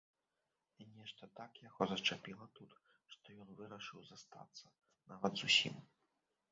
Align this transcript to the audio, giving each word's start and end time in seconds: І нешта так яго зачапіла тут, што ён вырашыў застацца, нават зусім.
І 0.83 0.87
нешта 0.95 1.29
так 1.39 1.51
яго 1.67 1.81
зачапіла 1.91 2.45
тут, 2.61 2.71
што 3.15 3.39
ён 3.45 3.55
вырашыў 3.61 3.99
застацца, 4.11 4.65
нават 5.13 5.33
зусім. 5.45 5.75